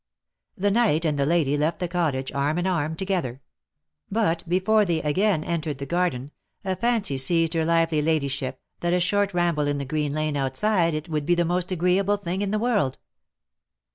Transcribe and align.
The 0.57 0.71
knight 0.71 1.05
and 1.05 1.19
the 1.19 1.27
lady 1.27 1.55
left 1.55 1.77
the 1.79 1.87
cottage, 1.87 2.31
arm 2.31 2.57
and 2.57 2.67
arm 2.67 2.95
together; 2.95 3.39
but 4.09 4.41
before 4.49 4.83
they 4.83 4.99
again 5.03 5.43
entered 5.43 5.77
the 5.77 5.85
garden, 5.85 6.31
a 6.65 6.75
fancy 6.75 7.19
seized 7.19 7.53
her 7.53 7.63
lively 7.63 8.01
lady 8.01 8.27
ship, 8.27 8.59
that 8.79 8.93
a 8.93 8.99
short 8.99 9.31
ramble 9.35 9.67
in 9.67 9.77
the 9.77 9.85
green 9.85 10.11
lane 10.13 10.35
outside 10.37 10.95
it 10.95 11.07
would 11.07 11.27
be 11.27 11.35
the 11.35 11.45
most 11.45 11.71
agreeable 11.71 12.17
thing 12.17 12.41
in 12.41 12.49
the 12.49 12.57
world. 12.57 12.97